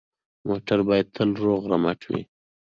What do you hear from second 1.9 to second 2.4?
وي.